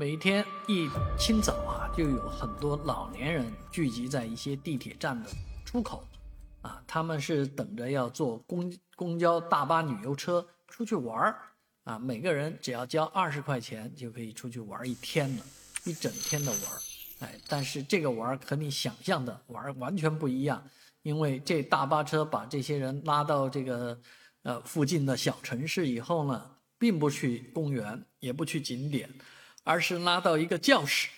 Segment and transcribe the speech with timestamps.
[0.00, 5.28] 每天一清早啊，就有很多老年人聚集在一些地铁站的
[5.62, 6.02] 出口，
[6.62, 11.36] 啊，他们是等着要坐公公交、大巴、旅游车出去玩儿，
[11.84, 15.44] 啊，每个人只要交二十块钱就可以出去玩一天了，
[15.84, 16.80] 一整天的玩儿，
[17.26, 20.66] 哎，但是这个玩儿和你想象的玩儿完全不一样，
[21.02, 24.00] 因为这大巴车把这些人拉到这个
[24.44, 29.06] 呃附近的小城市以后呢，并不去公园，也不去景点。
[29.64, 31.08] 而是拉到一个教室，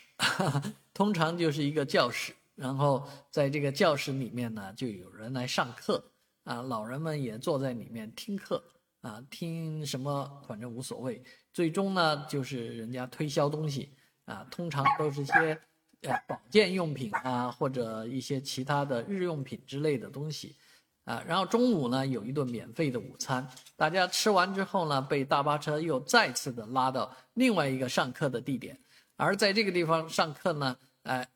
[0.93, 6.05] 通常就是一个教室，然后在这个教室里面呢，就有人来上课
[6.45, 8.63] 啊，老人们也坐在里面听课
[9.01, 11.23] 啊，听什么反正无所谓。
[11.53, 13.95] 最终呢，就是人家推销东西
[14.25, 15.59] 啊，通常都是些
[16.03, 20.57] 呃保健用品啊，或者一些其他的日用品之类的东西。
[21.05, 28.79] 啊，然后中午呢有一顿免费的午餐，大家吃完之后呢，被大巴车又再次的拉到另外一个上课的地点，
[29.17, 31.27] 而在这个地方上课呢，哎，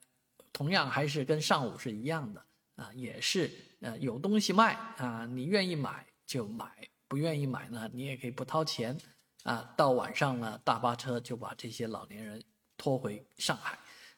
[0.53, 2.45] 同样还是跟上午是一样的
[2.77, 3.51] 啊，也是
[3.81, 6.71] 呃有东西卖啊，你愿意买就买，
[7.09, 8.97] 不愿意买呢，你也可以不掏钱
[9.43, 9.75] 啊。
[9.77, 12.41] 到晚上呢，大巴车就把这些老年人
[12.77, 13.77] 拖回上海，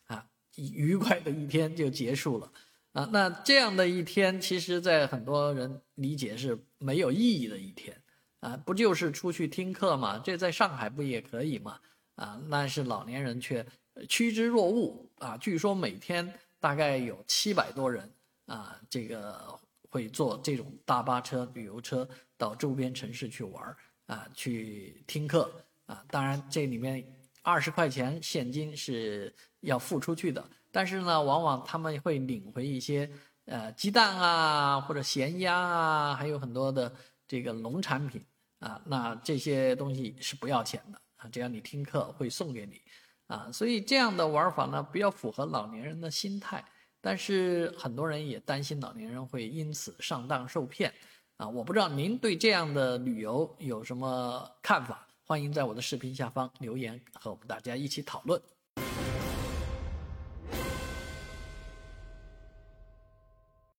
[0.09, 2.53] 啊，愉快的一天就结束了。
[2.93, 7.97] 啊，那这样的一天，其实，在很多人理解是没有意义的一天，
[8.41, 10.19] 啊，不就是出去听课吗？
[10.25, 11.79] 这在上海不也可以吗？
[12.17, 13.65] 啊，但是老年人却
[14.09, 15.37] 趋之若鹜啊。
[15.37, 18.11] 据说每天大概有七百多人
[18.47, 19.57] 啊，这个
[19.91, 25.49] 会坐这种大巴车、旅游车到周边城市去玩啊，去听课
[25.87, 26.03] 啊。
[26.11, 27.05] 当然，这里面
[27.43, 30.45] 二十块钱现金是要付出去的。
[30.79, 33.11] 但是呢，往往他们会领回一些，
[33.47, 36.95] 呃，鸡蛋啊，或者咸鸭啊，还有很多的
[37.27, 38.25] 这个农产品
[38.61, 38.81] 啊。
[38.85, 42.81] 那这些东西是不要钱的啊，只要你听课会送给你，
[43.27, 46.65] 啊，所以这样的玩法呢，比较符合老年人的心态。
[47.01, 50.95] 但是很多人也担心老年人会因此上当受骗，
[51.39, 55.05] 啊，我不知道您对这样的旅游有什么看法？
[55.25, 58.41] 欢迎在我的视频下方留言，和我们大家一起讨论。